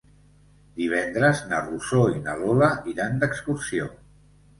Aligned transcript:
Divendres 0.77 1.43
na 1.51 1.59
Rosó 1.65 2.05
i 2.13 2.17
na 2.23 2.35
Lola 2.39 2.71
iran 2.95 3.21
d'excursió. 3.25 3.91